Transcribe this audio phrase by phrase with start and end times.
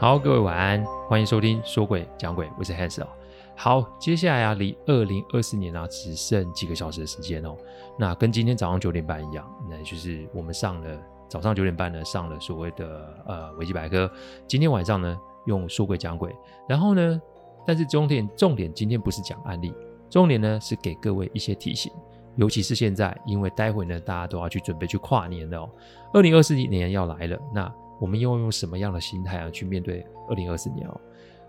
[0.00, 3.08] 好，各位晚安，欢迎收听说鬼讲鬼，我是 Hans 哦。
[3.56, 7.56] 好，接下来啊，离二零二四年啊只剩几个小时的时间哦。
[7.98, 14.08] 那跟今天早上九点半一样，那就是我们上了早上九点半呢上了所谓的呃维基百科。
[14.46, 16.32] 今天晚上呢用说鬼讲鬼，
[16.68, 17.20] 然后呢，
[17.66, 19.74] 但是重点重点今天不是讲案例，
[20.08, 21.90] 重点呢是给各位一些提醒。
[22.36, 25.68] 尤其是现在，因为待会呢，大家都要去准备去跨年了哦。
[26.12, 31.00] 二零二四年要来了，那我们要用什么样的心态啊去面对二零二四年哦？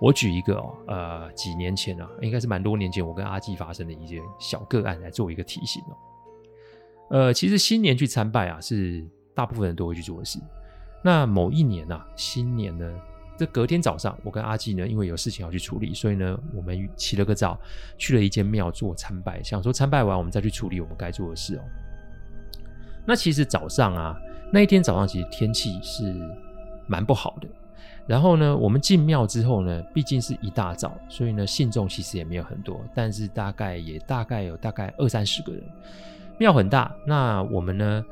[0.00, 5.96] 我举一个哦，呃，几年前啊，应该是蛮多年前，我跟阿纪发生的一件小个案来做一个提醒哦。
[7.10, 10.38] 呃，其实新年去参拜啊，是大部分人都会去做的事。
[11.04, 13.00] 那某一年啊，新年呢？
[13.38, 17.58] 这隔天早上，我跟阿纪呢，因为有事情要去处理，所以呢，我们起了个早，
[17.96, 21.62] 去了一间庙做参拜，想说参拜完，我们再去处理我们该做的事哦。
[23.06, 24.16] 那其实早上啊，
[24.52, 26.14] 那一天早上其实天气是
[26.86, 27.48] 蛮不好的。
[28.06, 35.62] 然后呢，我们进庙之后呢，毕竟是一大早，所以呢，信众其实也没有很多，但是大概也大概有大概二三十个人。
[36.38, 38.04] 庙很大，那我们呢，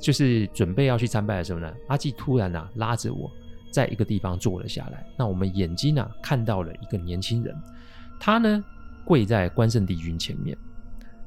[0.00, 3.30] 就是准备要去参拜的时候呢，阿纪突然啊拉着我。
[3.72, 7.54] 在一个地方坐了下来，那我们眼睛啊看到了一个年轻人，
[8.18, 8.64] 他呢
[9.04, 10.58] 跪在关圣帝君前面。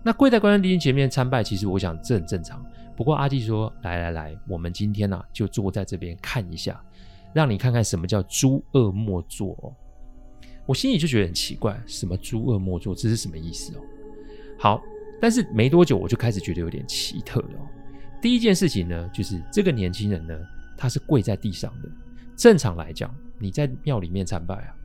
[0.04, 2.62] 那跪在关圣帝君前面参拜，其实我想这很正常。
[2.96, 6.84] 不过阿弟说：“来来来，我们今天啊就坐在这边看一下，
[7.34, 9.76] 让你看看什么叫诸恶莫作。”
[10.66, 13.82] 我心里就觉得很奇怪，什么诸恶莫作，这是什么意思哦？
[14.58, 14.82] 好，
[15.20, 17.60] 但是没多久我就开始觉得有点奇特了。
[18.22, 20.40] 第一件事情呢，就是这个年轻人呢，
[20.78, 21.90] 他是跪在地上的。
[22.38, 24.76] 正常来讲，你在庙里面参拜啊，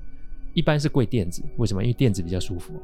[0.53, 1.45] 一般是跪垫子。
[1.59, 1.83] 为什么？
[1.83, 2.83] 因为垫子比较舒服啊。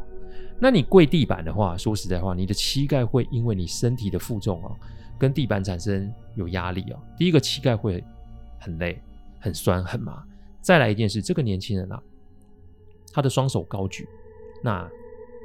[0.61, 4.71] 那你跪地板的话，说实在话，你的膝盖会因为你身体的负重啊，
[5.19, 7.01] 跟地板产生有压力啊。
[7.17, 8.03] 第一个膝盖会
[8.61, 9.03] 很累、
[9.41, 10.23] 很酸、很麻。
[10.61, 12.03] 再来一件事，这个年轻人啊，
[13.13, 14.09] 他的双手高举，
[14.63, 14.89] 那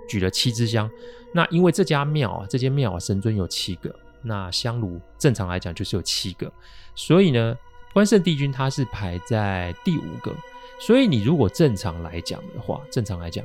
[0.07, 0.89] 举了七支香。
[1.33, 6.51] 那因为这家庙啊，这间庙啊，神尊有七个，那香炉正常来讲就是有七个，
[6.95, 7.57] 所以呢。
[7.91, 10.31] 关圣帝君他是排在第五个，
[10.79, 13.43] 所以你如果正常来讲的话，正常来讲，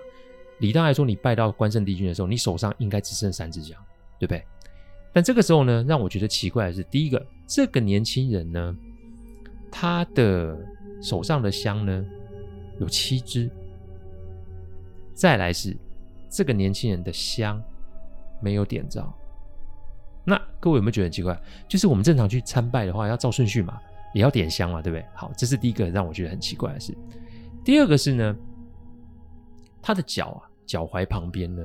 [0.59, 3.75] 理当来说，你拜到关圣帝君的时候，你手上应该只剩三支香，
[4.19, 4.45] 对不对？
[5.15, 8.77] 但这个时候呢，让我觉得奇怪的是，第一个，这个年轻人呢，
[9.71, 10.59] 他的
[11.01, 12.05] 手上的香呢
[12.81, 13.49] 有七支，
[15.15, 15.77] 再来是
[16.29, 17.63] 这个年轻人的香
[18.43, 19.09] 没有点着。
[20.25, 21.41] 那各位有没有觉得很奇怪？
[21.69, 23.81] 就是我们正常去参拜的话，要照顺序嘛。
[24.15, 25.05] 也要点香嘛，对不对？
[25.13, 26.97] 好，这是第一个让我觉得很奇怪的事。
[27.65, 28.37] 第二个是呢，
[29.83, 31.61] 他的脚啊，脚踝旁边呢，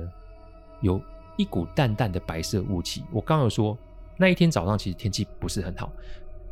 [0.82, 1.00] 有
[1.40, 3.02] 一股淡淡的白色雾气。
[3.10, 3.76] 我刚刚有说，
[4.18, 5.90] 那一天早上其实天气不是很好，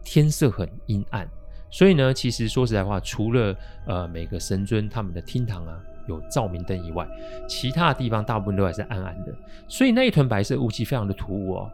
[0.03, 1.29] 天色很阴暗，
[1.71, 3.55] 所以呢，其实说实在话，除了
[3.87, 7.07] 呃每个神尊他们的厅堂啊有照明灯以外，
[7.47, 9.35] 其他的地方大部分都还是暗暗的，
[9.69, 11.71] 所以那一团白色雾气非常的突兀哦。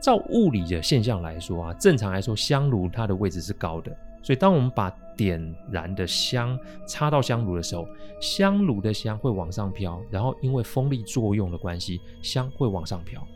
[0.00, 3.90] 照物理的现象来说啊，正常来说，香炉它的位置是高的，
[4.22, 7.86] 所以当我们把点燃的香插到香炉的时候，
[8.20, 13.26] 香炉的香会往上飘，然后因为风力作用的关系，香会往上飘。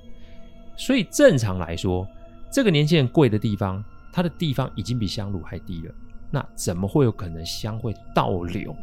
[0.76, 2.06] 所以正常来说，
[2.50, 5.94] 这个年轻人跪的地方，他的地方已经比香炉还低了，
[6.30, 8.74] 那怎么会有可能香会倒流，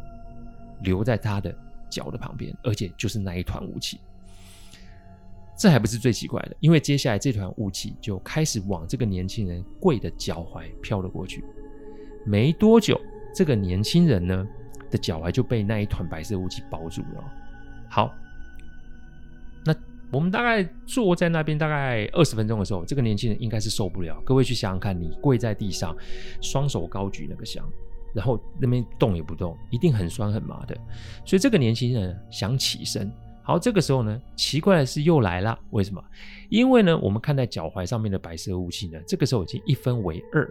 [0.82, 1.54] 留在他的
[1.90, 4.00] 脚的旁边，而且就是那一团雾气？
[5.56, 11.44] 这还不是最奇怪的，因为接下来这团雾气就开始往这个年轻人跪的脚踝飘了过去。
[12.24, 13.00] 没多久，
[13.34, 14.46] 这个年轻人呢
[14.90, 17.24] 的脚踝就被那一团白色雾气包住了。
[17.88, 18.12] 好，
[19.64, 19.74] 那
[20.10, 24.20] 我们大概坐在那边大概二十分钟的时候，这个年轻人应该是受不了。
[24.24, 25.96] 各位去想想看，你跪在地上，
[26.40, 27.64] 双手高举那个香，
[28.14, 30.76] 然后那边动也不动，一定很酸很麻的。
[31.24, 33.10] 所以这个年轻人想起身。
[33.44, 35.58] 好，这个时候呢，奇怪的事又来了。
[35.70, 36.00] 为什么？
[36.48, 40.48] 因为呢，我们看在脚踝上面的白色雾气呢，这个时候已经一分为二，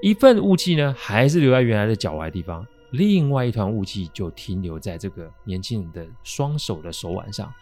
[0.00, 7.52] 一份雾气呢还是留在原来的脚踝地方，另外一团雾气就停留在这个年轻人的双手的手腕上，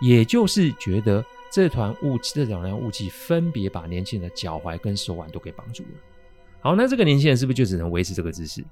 [0.00, 5.88] 也就是觉得这团雾气，这两样雾气分别把年轻人的脚踝跟手腕都给绑住了。
[6.60, 8.64] 好，那这个年轻人是不是就只能维持这个姿势？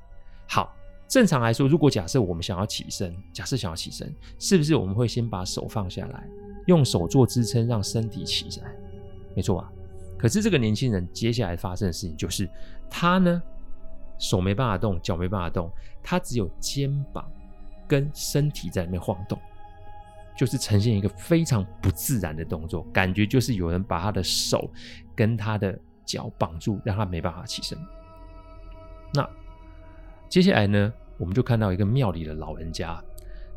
[0.47, 0.77] 好。
[1.09, 6.25] 正常来说，如果假设我们想要起身，假设想要起身，是不是我们会先把手放下来，
[6.69, 8.73] 用手做支撑，让身体起来？
[9.35, 9.73] 没错吧？
[10.21, 12.47] 可是这个年轻人接下来发生的事情就是，
[12.91, 13.43] 他呢
[14.19, 15.73] 手没办法动，脚没办法动，
[16.03, 17.27] 他只有肩膀
[17.89, 19.39] 跟身体在里面晃动，
[20.37, 24.71] 就是呈现一个非常不自然的动作，感觉就是有人把他的手
[25.17, 27.79] 跟他的脚绑住，让他没办法起身。
[29.15, 29.27] 那。
[30.29, 33.03] 接下来呢，我们就看到一个庙里的老人家。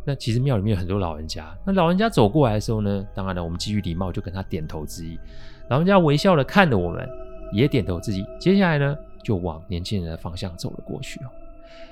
[0.06, 1.56] 那其实庙里面有很多老人家。
[1.66, 5.18] 那老人家走过来的时候呢，当然了，我们基于礼貌就跟他点头致意。
[5.70, 7.08] 老人家微笑的看着我们，
[7.54, 8.26] 也点头致意。
[8.40, 11.30] 接下来呢，就往年轻人的方向走了过去哦。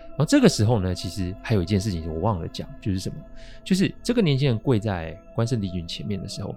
[0.09, 3.15] 然后这个时候呢，其实还有一件事情我忘了讲，就是什么？
[3.63, 6.53] 就是这个年轻人跪在关圣帝君前面的时候，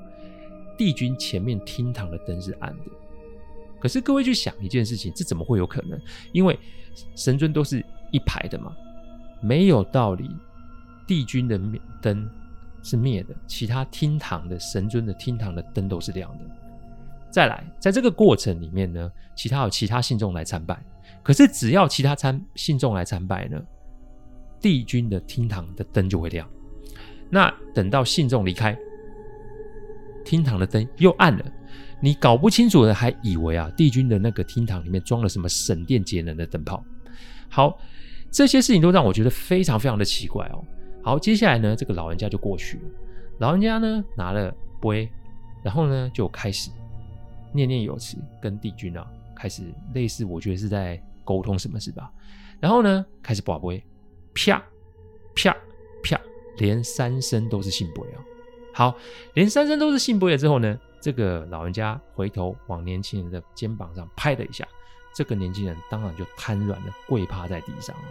[0.77, 2.85] 帝君前面厅堂的灯是暗的。
[3.79, 5.97] 可是各位去想一件事情，这怎么会有可能？
[6.33, 6.59] 因为
[7.15, 8.75] 神尊都是一排的嘛，
[9.41, 10.29] 没有道理。
[11.07, 11.59] 帝君的
[12.01, 12.29] 灯
[12.83, 16.45] 是灭的，其他厅堂的神尊的厅堂的灯都是亮的。
[17.31, 20.81] 再来，在这个过程里面呢，其他有其他信众来参拜，
[21.23, 23.61] 可是只要其他参信众来参拜呢，
[24.61, 26.49] 帝君的厅堂的灯就会亮。
[27.31, 28.79] 那等到信众离开，
[30.25, 31.45] 厅堂的灯又暗了，
[32.01, 36.85] 你搞不清楚的还以为啊，帝君的那个厅堂里面装了什么省电节能的灯泡。
[37.49, 37.77] 好，
[38.31, 40.65] 这些事情都让我觉得非常非常的奇怪哦。
[41.05, 42.83] 好，接下来呢，这个老人家就过去了。
[43.39, 45.07] 老人家呢拿了杯，
[45.63, 46.71] 然后呢就开始
[47.53, 49.07] 念念有词，跟帝君啊
[49.37, 49.63] 开始
[49.93, 52.11] 类似，我觉得是在沟通什么事吧。
[52.59, 53.85] 然后呢开始跋杯，
[54.33, 54.57] 啪
[55.35, 55.55] 啪
[56.03, 56.19] 啪，
[56.57, 58.25] 连三声都是信杯啊。
[58.73, 58.97] 好，
[59.35, 64.67] 连三声都是信杯了之后呢，这个老人家回头往年轻人的肩膀上拍了一下，
[65.15, 68.03] 这个年轻人当然就瘫软的跪趴在地上了。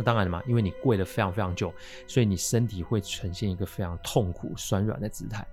[0.00, 1.70] 那当然了嘛，因为你跪了非常非常久，
[2.06, 5.46] 所以你身体会呈现一个非常痛苦、酸软的姿态。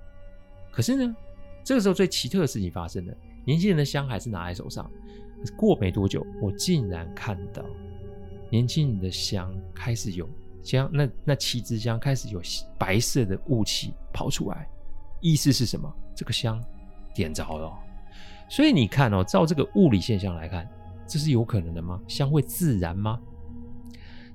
[0.71, 1.15] 可是呢，
[1.65, 3.13] 这个时候最奇特的事情发生了，
[3.43, 4.89] 年轻人的香还是拿在手上。
[5.57, 7.61] 过没多久，我竟然看到
[8.49, 10.27] 年轻人的香开始有
[10.63, 12.41] 香，那那七支香开始有
[12.77, 14.69] 白色的雾气跑出来，
[15.19, 15.93] 意思是什么？
[16.15, 16.63] 这个香
[17.13, 17.71] 点着了。
[18.49, 20.67] 所以你看哦，照这个物理现象来看，
[21.05, 22.01] 这是有可能的吗？
[22.07, 23.19] 香会自燃吗？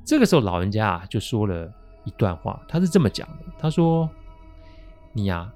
[0.05, 1.73] 这个时候，老人家啊就说了
[2.05, 4.09] 一段话，他是这么讲的：“他说，
[5.13, 5.55] 你呀、啊，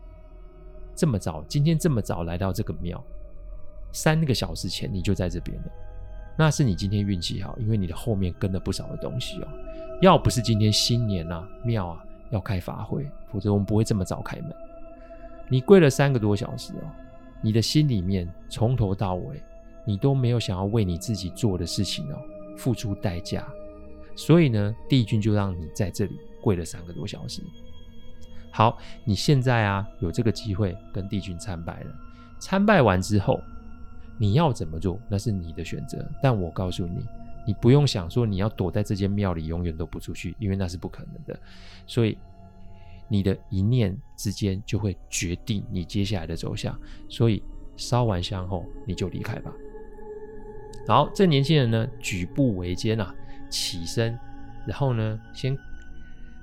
[0.94, 3.02] 这么早，今天这么早来到这个庙，
[3.92, 5.64] 三个小时前你就在这边了，
[6.38, 9.48] 那是你今天运气好，因为你的后面跟了不少的东西哦。
[10.00, 14.54] 要不是今天新年啊，庙啊要开法会，否则我们不会这么早开门。
[15.48, 16.86] 你跪了三个多小时哦，
[17.42, 19.42] 你的心里面从头到尾，
[19.84, 22.18] 你都没有想要为你自己做的事情哦
[22.56, 23.44] 付出代价。”
[24.16, 27.42] 所以呢，帝君就让你在这里跪了三个多小时。
[28.50, 31.94] 好，你现在啊有这个机会跟帝君参拜了。
[32.38, 33.38] 参拜完之后，
[34.18, 36.02] 你要怎么做，那是你的选择。
[36.22, 37.04] 但我告诉你，
[37.46, 41.38] 你不用想说你要躲在这间庙里永远都不出去，因为那是不可能的。
[41.86, 42.16] 所以
[43.08, 46.78] 你的一念之间就会决定你接下来的走向。
[47.10, 47.42] 所以
[47.76, 49.52] 烧完香后，你就离开吧。
[50.88, 53.14] 好，这年轻人呢举步维艰啊。
[53.50, 54.18] 起身，
[54.66, 55.56] 然后呢，先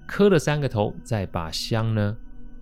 [0.08, 2.16] 磕了三个头，再把香呢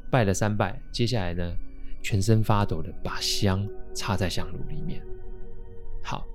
[0.10, 0.80] 拜了三拜。
[0.92, 1.54] 接下来呢，
[2.02, 5.02] 全身发抖的把香插在香炉里面。
[6.04, 6.26] 好，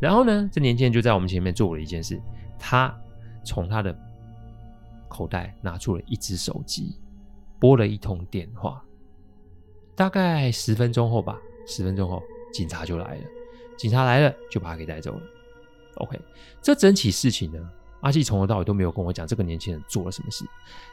[0.00, 2.20] 然后呢，这年轻人就在我们前面做了一件事，
[2.58, 2.96] 他
[3.44, 3.96] 从他的
[5.08, 6.98] 口袋拿出了一只手机，
[7.58, 8.82] 拨了一通电话。
[9.96, 12.22] 大概十分钟后吧，十分钟后，
[12.52, 13.22] 警察就来了。
[13.76, 15.22] 警察来了，就把他给带走了。
[15.96, 16.18] OK，
[16.62, 17.58] 这整起事情呢，
[18.00, 20.44] 阿纪从头到尾都没有跟我讲这个年轻人做了什么事，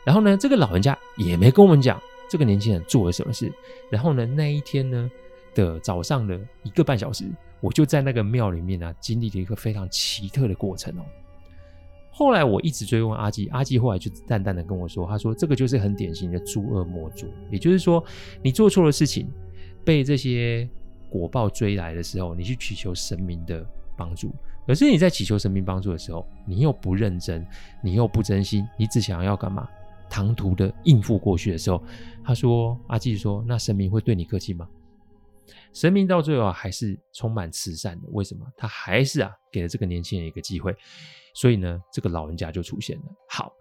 [0.05, 3.51] 然后呢，这个老人家也没跟我们讲这个年轻人做了什么事，
[3.89, 5.09] 然后呢，那一天呢
[5.55, 7.25] 的早上的一个半小时，
[7.61, 11.05] 我就在那个庙里面啊，经历了一个非常奇特的过程哦。
[12.11, 18.03] 后来我一直追问阿纪，阿纪后来就淡淡的跟我说，他说这个就是很典型的诸恶莫作，也就是说，
[18.41, 19.29] 你做错了事情，
[19.85, 20.67] 被这些
[21.09, 23.63] 果报追来的时候，你去祈求神明的
[23.95, 24.33] 帮助。
[24.67, 27.43] 可是你在祈求神明帮助的时候，你又不认真，
[27.81, 29.67] 你又不真心，你只想要干嘛？
[30.09, 31.81] 唐突的应付过去的时候，
[32.23, 34.67] 他说：“阿纪说，那神明会对你客气吗？”
[35.73, 38.07] 神明到最后还是充满慈善的。
[38.11, 38.45] 为什么？
[38.57, 40.75] 他还是啊给了这个年轻人一个机会。
[41.33, 43.03] 所以呢，这个老人家就出现了。
[43.29, 43.53] 好，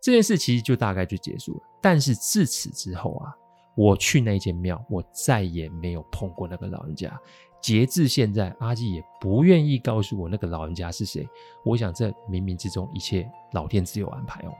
[0.00, 1.60] 这件事其实就大概就结束了。
[1.80, 3.34] 但是自此之后啊，
[3.76, 7.18] 我去那间庙，我再也没有碰过那个老人家。
[7.62, 11.26] 截至现在，阿纪也不愿意告诉我那个老人家是谁。
[11.64, 14.52] 我想，这冥冥之中一切老天自有安排哦。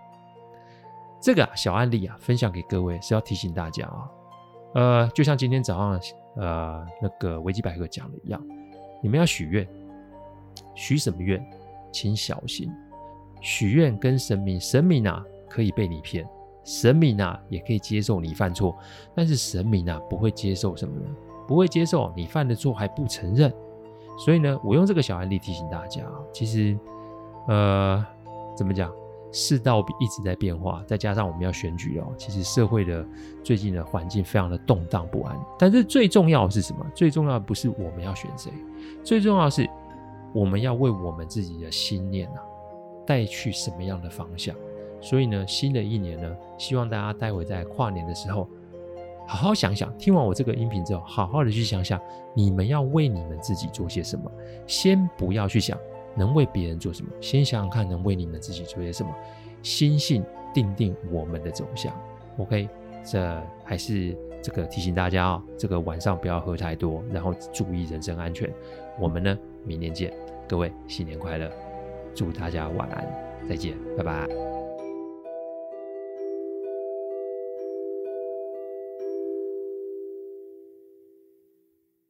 [1.21, 4.11] 这个啊小案例啊，分享给各位是要提醒大家啊。
[4.75, 6.01] 呃，就像今天早上
[6.37, 8.41] 呃那个维基百科讲的一样，
[9.03, 9.69] 你们要许愿，
[10.77, 11.45] 许什么愿，
[11.93, 12.73] 请小心。
[13.41, 16.25] 许愿跟神明，神明啊可以被你骗，
[16.65, 18.79] 神明啊也可以接受你犯错，
[19.13, 21.07] 但是神明啊不会接受什么呢？
[21.53, 23.53] 不会接受你犯的错还不承认，
[24.25, 26.01] 所以呢，我用这个小案例提醒大家，
[26.33, 26.79] 其实
[27.47, 28.03] 呃，
[28.57, 28.91] 怎么讲？
[29.31, 33.05] 世道一直在变化，再加上我们要选举哦，其实社会的
[33.45, 35.39] 最近的环境非常的动荡不安。
[35.59, 36.87] 但是最重要的是什么？
[36.95, 38.51] 最重要的不是我们要选谁，
[39.05, 39.69] 最重要的是
[40.33, 42.41] 我们要为我们自己的心念啊
[43.07, 44.57] 带去什么样的方向。
[45.03, 48.49] 所以呢，新的一年呢，希望大家待会在跨年的时候，
[49.27, 52.01] 好好想想，听完我这个音频之后，好好的去想想，
[52.35, 54.31] 你们要为你们自己做些什么。
[54.67, 55.79] 先不要去想。
[56.15, 57.11] 能为别人做什么？
[57.23, 59.11] 先想想看，能为你们自己做些什么。
[59.63, 61.91] 心性定定我们的走向。
[62.37, 62.69] OK，
[63.03, 68.53] 这还是这个提醒大家哦，这个晚上不要喝太多，然后注意人身安全。
[69.01, 70.13] 我们呢，明年见，
[70.47, 71.51] 各位新年快乐，
[72.15, 73.07] 祝大家晚安，
[73.49, 74.52] 再见，拜拜。